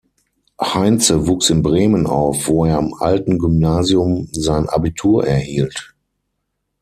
[0.59, 5.93] Heintze wuchs in Bremen auf, wo er am Alten Gymnasium sein Abitur erhielt.